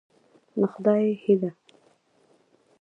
د 0.59 0.61
خدای 0.71 1.01
هيله 1.23 1.51